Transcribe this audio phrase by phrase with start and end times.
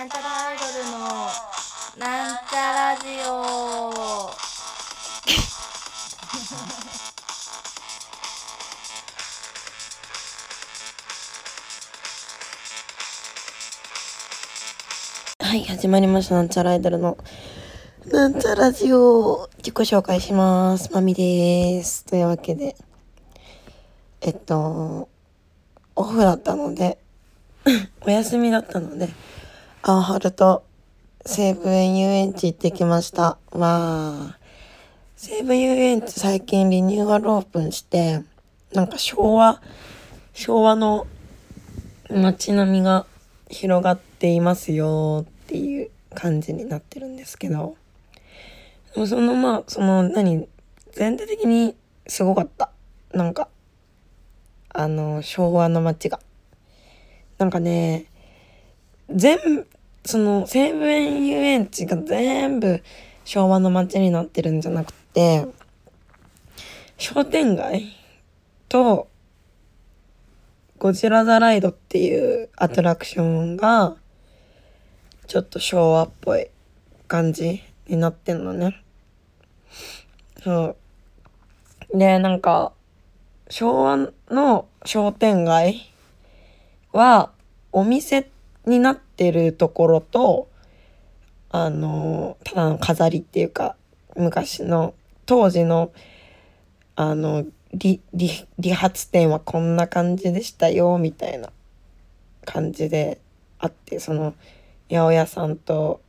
[0.00, 0.98] なんちゃらアイドルの
[1.98, 4.30] なんちゃラジオ
[15.44, 16.36] はい、始まりました。
[16.36, 17.18] なんちゃらアイドルの、
[18.06, 19.50] なんちゃラジオ。
[19.58, 20.90] 自己紹介します。
[20.94, 22.06] まみです。
[22.06, 22.74] というわけで、
[24.22, 25.10] えっと、
[25.94, 26.96] オフだったので、
[28.00, 29.10] お休みだったので、
[29.82, 30.64] 青春と
[31.24, 33.38] 西武園遊園地行ってきました。
[33.52, 34.34] わー。
[35.16, 38.22] 西武遊園地最近リニューアルオープンして、
[38.74, 39.62] なんか昭和、
[40.34, 41.06] 昭和の
[42.10, 43.06] 街並みが
[43.48, 47.76] 広がっていますよっていう感じになってるんですけど
[48.94, 50.48] でもそのまあその何
[50.92, 51.76] 全体的に
[52.06, 52.70] すごかった
[53.12, 53.48] なんか
[54.68, 56.20] あの昭和の街が
[57.38, 58.06] なんかね
[59.14, 59.38] 全
[60.04, 62.82] その西武園遊園地が全部
[63.24, 65.46] 昭和の街になってるんじゃなくて
[66.96, 67.96] 商店街
[68.68, 69.08] と
[70.78, 73.96] ゴジラ・ザ・ライドっていうアトラクションが
[75.26, 76.48] ちょっと昭和っぽい
[77.06, 78.82] 感じになってんのね。
[80.42, 80.76] そ
[81.92, 81.98] う。
[81.98, 82.72] で、なんか
[83.50, 85.92] 昭和の商店街
[86.92, 87.30] は
[87.72, 90.48] お店ってになってるところと
[91.50, 93.76] あのただの飾りっていうか
[94.16, 94.94] 昔の
[95.26, 95.92] 当時の
[96.96, 98.00] あの理
[98.58, 101.50] 髪店はこんな感じでしたよみたいな
[102.44, 103.20] 感じで
[103.58, 104.34] あってその
[104.90, 106.00] 八百屋さんと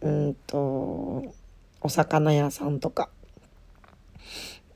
[0.00, 1.34] うんと
[1.80, 3.08] お魚屋さんとか、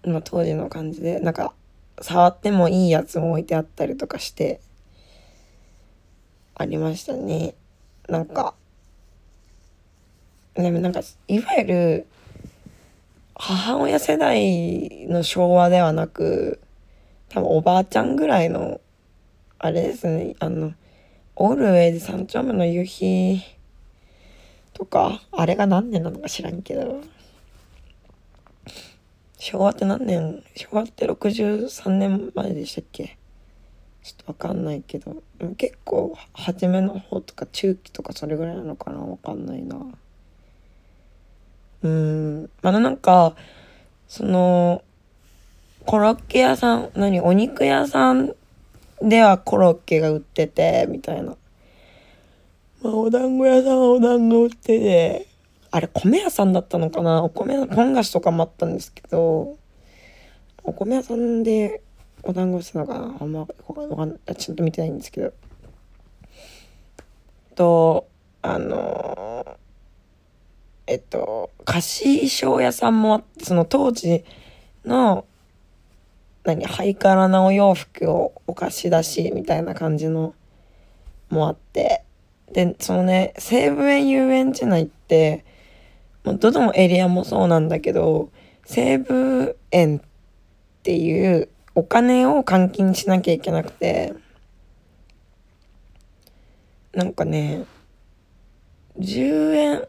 [0.04, 1.52] ま、当時の感じでなんか
[2.00, 4.60] 触ってもいいやつも置いてあったりとかして
[6.60, 7.54] ありましたね。
[8.06, 8.54] なんか
[10.54, 12.06] でもなんかいわゆる
[13.34, 16.60] 母親世代の昭和ではなく
[17.30, 18.78] 多分おばあちゃんぐらいの
[19.58, 20.74] あれですねあの
[21.36, 23.40] オールウェイズ三丁目の夕日
[24.74, 27.00] とかあれが何年なのか知らんけど
[29.38, 33.16] 昭和って何年昭和って63年前でしたっけ？
[34.02, 35.22] ちょっとわかんないけど
[35.56, 39.76] 結構初めの方とか中期とかそれぐらいなのかなわかんないな。
[41.82, 42.50] うん。
[42.62, 43.34] まだなんか
[44.08, 44.82] その
[45.86, 48.34] コロッケ屋さん何お肉屋さん
[49.02, 51.36] ではコロッケが売っててみたいな、
[52.82, 55.26] まあ、お団子屋さんはお団子売ってて
[55.70, 57.22] あれ米屋さんだったのかな？
[57.22, 59.56] お米ポン菓子とかもあったんですけど
[60.64, 61.82] お米屋さんで
[62.22, 63.16] お団子したのかな？
[63.20, 63.46] あんまわ
[63.96, 64.36] かんない。
[64.36, 65.32] ちゃんと見てないんですけど。
[67.54, 68.08] と
[68.42, 69.58] あの
[70.86, 74.24] えっと、菓子衣装屋さんもあって、その当時
[74.84, 75.24] の、
[76.42, 80.34] 何、ハイカラなお洋服をお貸し出しみたいな感じの
[81.28, 82.02] もあって、
[82.52, 85.44] で、そのね、西武園遊園地内って、
[86.24, 88.30] もうどのエリアもそうなんだけど、
[88.64, 90.00] 西武園っ
[90.82, 94.14] ていうお金を換金しなきゃいけなくて、
[96.92, 97.64] なんかね、
[98.98, 99.88] 10円、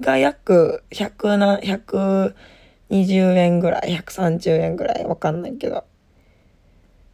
[0.00, 5.84] が約100な120円ぐらい130円ぐらいわかんないけど。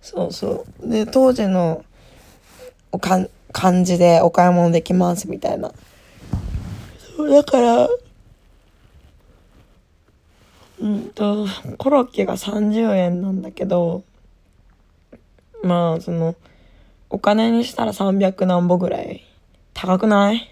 [0.01, 0.89] そうそう。
[0.89, 1.85] で当時の
[2.93, 5.73] おかん感じでお買い物できますみたいな。
[7.31, 7.89] だから
[10.81, 11.47] うんと
[11.79, 14.05] コロッケが30円なんだけど
[15.69, 16.35] まあその
[17.11, 19.25] お金にしたら300何ぼぐらい
[19.75, 20.51] 高くない？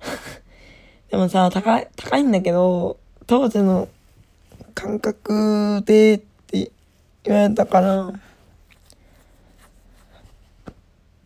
[1.10, 2.96] でもさ、高い、高いんだけど、
[3.26, 3.88] 当時の
[4.74, 6.70] 感覚でって
[7.24, 8.20] 言われたから、う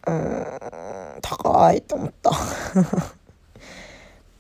[0.07, 2.31] ーん、高いと思った。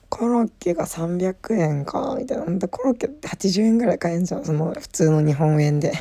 [0.08, 2.68] コロッケが300円か、みたいな。
[2.68, 5.92] コロッケって80円ぐらい買えんじゃん、その普通の日本円で。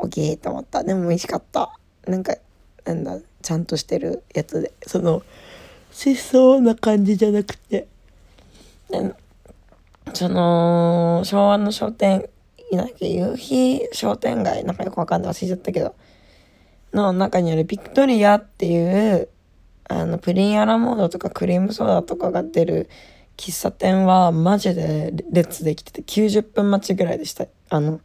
[0.00, 0.82] オッケーと思った。
[0.84, 1.70] でも美味しかった。
[2.06, 2.34] なんか、
[2.84, 4.72] なんだ、ちゃんとしてるやつで。
[4.86, 5.22] その、
[5.92, 7.86] しそうな感じじゃなくて。
[10.14, 12.28] その、昭和の商店、
[12.70, 15.94] いなきゃ夕日商店街、なんかよくわかんない忘れちゃったけど、
[16.92, 19.28] の中にあるビクトリアっていう、
[19.88, 22.88] あの、プリンアラモードとかクリームソーダとかが出る
[23.36, 27.46] 喫茶店はマジで列できてて90分待ちぐらいでした。
[27.70, 28.00] あの、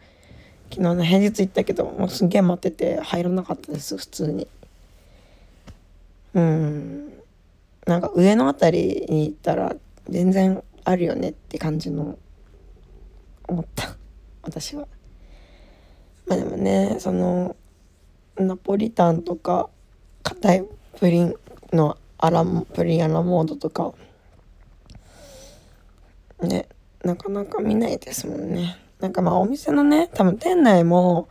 [0.70, 4.48] 昨日の平日行ったけど、もうすげえ待ってて入らなかったです、普通に。
[6.34, 7.14] うん。
[7.86, 9.76] なんか上のあたりに行ったら
[10.10, 12.18] 全然あるよねって感じの
[13.48, 13.96] 思った
[14.42, 14.88] 私は。
[16.28, 17.56] まあでもねその
[18.38, 19.70] ナポリタンとか
[20.24, 20.66] 硬い
[21.00, 21.36] プリン
[21.72, 23.94] のアラプリンアラモードとか
[26.42, 26.68] ね
[27.04, 31.28] なかなか見ないですもんねなんかまあお店のね多分店内も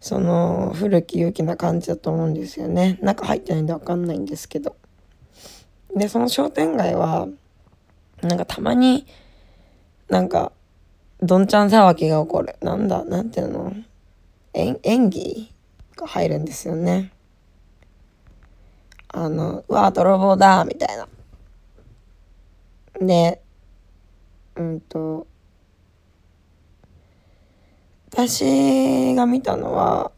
[0.00, 2.98] その古き良きな感じだと思うんですよね。
[3.02, 4.76] 中入ってないんで分かんないんですけど。
[5.94, 7.28] でその商店街は
[8.22, 9.06] なんかたまに
[10.08, 10.52] なんか
[11.20, 12.56] どんちゃん騒ぎが起こる。
[12.60, 13.72] なんだなんていうの？
[14.54, 15.52] 演演技
[15.96, 17.12] が入るんですよね。
[19.08, 21.06] あのうわ泥棒だみたいな。
[23.06, 23.40] で
[24.56, 25.26] うんと
[28.14, 30.12] 私が見たのは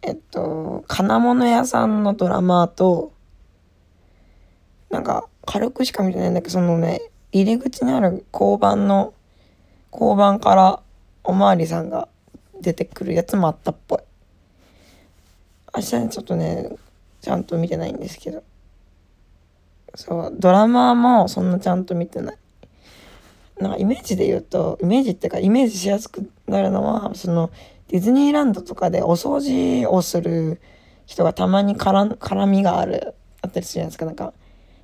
[0.00, 3.12] えっと金物屋さんのドラマーと
[4.90, 7.00] なんか軽くしか見てないんだけどそのね
[7.32, 9.12] 入り口にある交番の
[9.92, 10.80] 交番から
[11.24, 12.06] おまわりさんが
[12.60, 13.98] 出てくるやつもあったっぽい。
[15.74, 16.70] 明日ねちょっとね
[17.20, 18.44] ちゃんと見てないんですけど。
[19.96, 22.36] そうドラマもそんなちゃんと見てない。
[23.58, 27.50] なんかイメージで言うとイメージっていうかイメージしやすくなるのはその
[27.88, 30.60] ディズニーランドとかでお掃除をする
[31.06, 34.06] 人がたまに絡絡みがあるあったりするじゃないですか。
[34.06, 34.32] なんか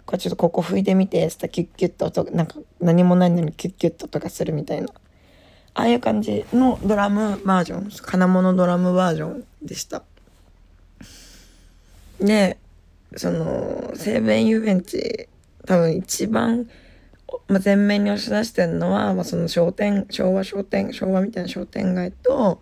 [0.05, 4.89] これちょっとここ拭いてみてつったキュッキュッと音なんか何もないのにキュッキュッと音がするみたいな。
[5.75, 10.03] ああいう感じのドラムバージョン金物ドラムバージョンでした。
[12.21, 12.59] で
[13.17, 15.29] その西武園遊園地
[15.67, 16.69] 多分一番
[17.49, 22.61] まあ、前面に押し出してるのは、まあ、その商店昭和商店昭和みたいな商店街と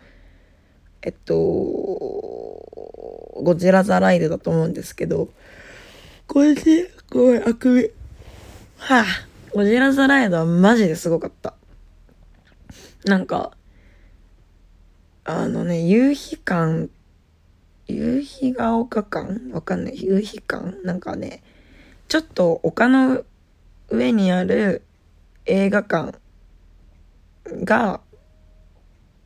[1.02, 5.28] えっとゴジラ・ザ・ライドだと思うんですけど
[6.26, 7.90] これでごめんあくび。
[8.78, 9.04] はあ
[9.54, 11.54] ゴジラ・ザ・ライドはマジですごかった。
[13.04, 13.52] なんか
[15.24, 16.88] あのね夕日館
[17.86, 19.52] 夕日が丘館？
[19.52, 20.02] わかんない。
[20.02, 20.82] 夕日館？
[20.82, 21.44] なんかね
[22.08, 23.22] ちょっと丘の
[23.88, 24.82] 上にある
[25.44, 26.18] 映画館
[27.64, 28.00] が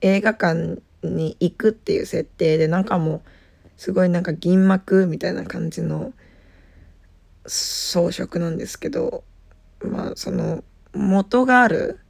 [0.00, 3.22] 映画館に行くっていう設定で中も
[3.76, 6.12] すごいなんか銀幕みたいな感じの
[7.46, 9.24] 装飾なんですけど
[9.80, 10.62] まあその
[10.92, 12.00] 元がある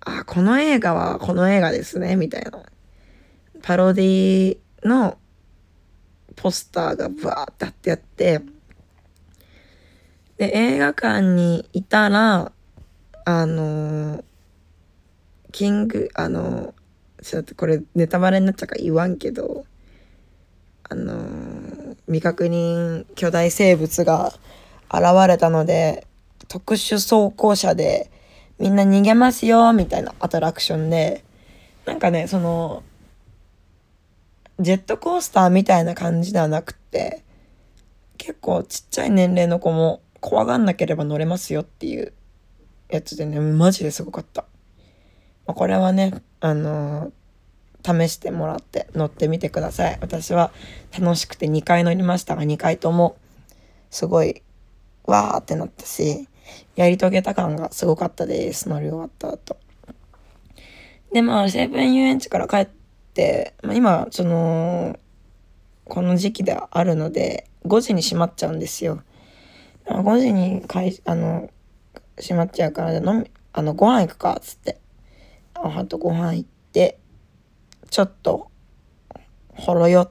[0.00, 2.62] あこの映画はこの映画ですねみたいな。
[3.62, 5.18] パロディの
[6.36, 8.40] ポスターがバーってあってあって
[10.38, 12.52] で、映画館にいたら、
[13.24, 14.24] あのー、
[15.50, 19.64] キング、あのー、ちょっとこれネタバレになっちゃうから言わんけど、
[20.88, 24.32] あのー、未確認巨大生物が
[24.90, 26.06] 現れたので、
[26.46, 28.10] 特殊走行車で
[28.60, 31.24] みんな逃げますよ、みたいなアトラクションで、
[31.84, 32.84] なんかね、その、
[34.60, 37.24] ジェットコースターみたいな感じではなくて、
[38.16, 42.12] 結構ちっちゃい年齢の子も怖がんなければ乗れますよっていう
[42.88, 44.42] やつでね、マジですごかった。
[45.46, 49.98] まあ、これはね、あのー、試してもらって乗ってみてください。
[50.00, 50.52] 私は
[50.98, 53.16] 楽しくて2回乗りましたが、2回とも
[53.90, 54.42] すごい、
[55.04, 56.28] わーってなったし、
[56.76, 58.68] やり遂げた感がすごかったです。
[58.68, 59.56] 乗り終わった後。
[61.12, 62.68] で、まあ、西武園遊園地から帰っ
[63.14, 64.98] て、まあ、今、その、
[65.84, 69.02] この時期であるので、5時に閉まっちゃうんですよ。
[69.88, 70.62] 5時にい
[71.04, 71.50] あの
[72.16, 74.78] 閉まっちゃうから飲みあのご飯行くかつって
[75.54, 76.98] 母とご飯行って
[77.90, 78.50] ちょっと
[79.54, 80.10] ほろ酔っ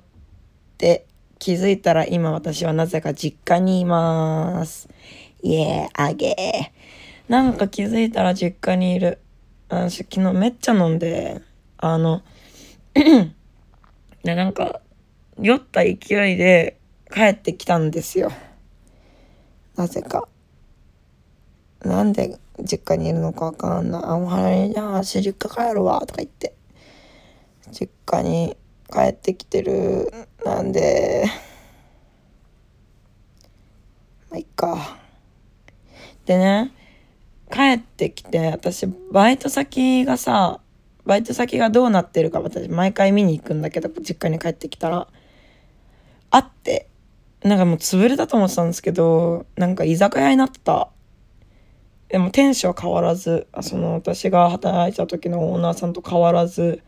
[0.78, 1.06] て
[1.40, 4.90] 気づいたら今私はなぜか実家にいます。
[5.42, 7.32] イエーあげー。
[7.32, 9.20] なんか気づいたら実家にいる。
[9.70, 11.42] 私昨日めっちゃ飲んで、
[11.78, 12.24] あの、
[14.24, 14.82] でなんか
[15.40, 15.96] 酔った勢い
[16.36, 16.80] で
[17.14, 18.32] 帰ってきたんですよ。
[19.78, 20.28] なぜか。
[21.84, 24.02] なんで実家にいるのかわかんない。
[24.04, 26.56] あ、お花に、じゃあ、実家帰るわ、とか言って。
[27.72, 28.58] 実家に
[28.92, 30.12] 帰ってきてる。
[30.44, 31.26] なんで、
[34.32, 34.98] まあ、いっか。
[36.26, 36.72] でね、
[37.52, 40.60] 帰ってきて、私、バイト先がさ、
[41.06, 45.08] バイト先がどうなってるか私毎回見に行くんだけど、実家に帰ってきたら、
[46.32, 46.90] あって、
[47.44, 50.90] なんかもう潰れたと思ってたんですけど、なんか居酒屋になった。
[52.10, 56.82] でも店主は変わらず、その私が働いた時のオーナーさんと変わらず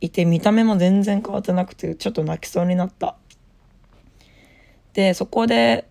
[0.00, 3.16] いて、見た目も全然変わってなくて、ちょっと泣きそうになった。
[4.92, 5.90] で、そこで、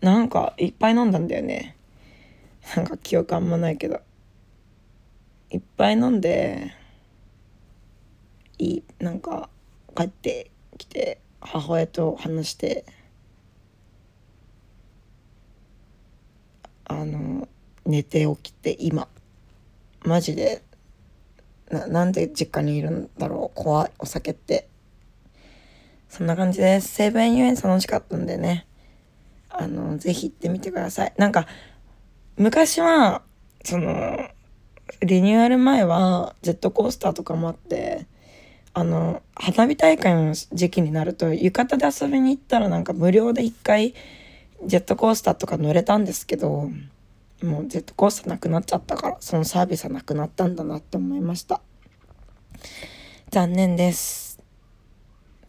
[0.00, 1.76] なんかいっぱい飲んだんだよね
[2.76, 4.00] なんか記憶あんまないけど
[5.50, 6.72] いっぱい飲んで
[8.58, 9.48] いいなんか
[9.96, 12.84] 帰ってきて母親と話して
[16.88, 17.48] あの
[17.86, 19.08] 寝て起きて今。
[20.04, 20.62] マジで
[21.70, 23.56] なんで実家にいるんだろう。
[23.56, 24.68] 怖いお酒って。
[26.08, 26.88] そんな感じです。
[26.88, 28.66] 西武園遊園楽しかったんでね。
[29.50, 31.12] あのぜひ行ってみてください。
[31.16, 31.46] なんか
[32.36, 33.22] 昔は
[33.64, 34.28] その
[35.02, 38.06] リニューアル前はジェットコースターとかもあって
[38.72, 43.94] あの花火大会の時期になると浴衣で遊びに行ったらなんか無料で一回
[44.64, 46.70] ジェットコースターとか乗れたんですけど
[47.42, 51.60] もうジェットコースターなくなっちゃったからそのサービスはなくなったんだなって思いました。
[53.30, 54.42] 残念です。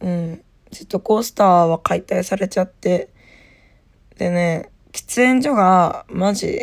[0.00, 0.44] うん。
[0.70, 3.08] ジェットコースターは解体されちゃって。
[4.16, 6.60] でね喫煙所がマジ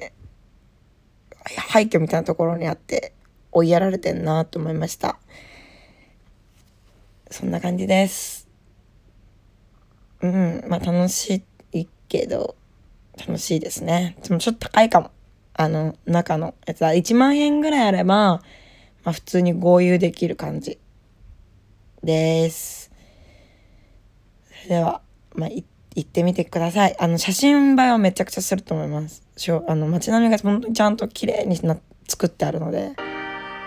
[1.69, 3.13] 廃墟みたいなところにあって
[3.51, 5.19] 追いやられてんなと思いました。
[7.29, 8.47] そんな感じです。
[10.21, 10.63] うん。
[10.69, 11.43] まあ楽しい
[12.07, 12.55] けど
[13.17, 14.15] 楽しいですね。
[14.23, 15.11] でもちょっと高いかも。
[15.53, 16.53] あの中の。
[16.67, 18.41] やつは1万円ぐらいあれば、
[19.03, 20.77] まあ、普通に合流できる感じ。
[22.03, 22.91] です。
[24.63, 25.01] それでは
[25.33, 25.65] まあ行
[26.01, 26.95] ってみてください。
[26.99, 29.23] あの写真映えはめちゃくちゃすると思います。
[29.35, 32.93] しょあの街並みが本当にちゃんと綺麗にな作ってあるので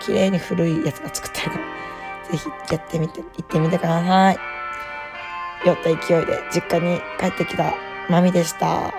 [0.01, 4.37] 綺麗に古いやつが作ってあるからぜひやってみて行ってみてください。
[5.65, 7.90] 酔った勢いで実家に帰ってきた。
[8.11, 8.93] まみでした。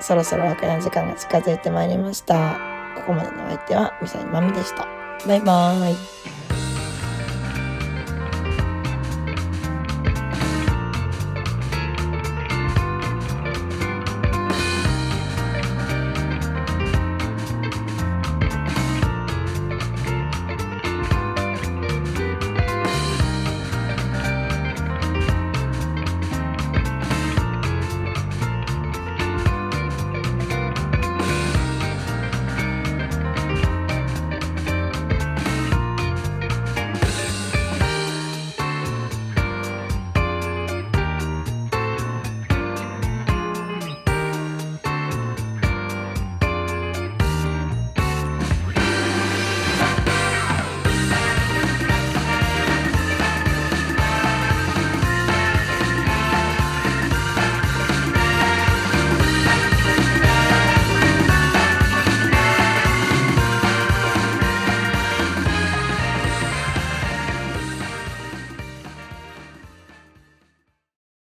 [0.00, 2.58] そろそろ別れの時間が近づいてまいりました。
[2.94, 4.86] ここまでのお相手はみさにまみでした。
[5.26, 6.49] バイバーイ。